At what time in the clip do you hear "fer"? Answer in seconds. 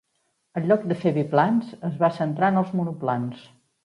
1.01-1.11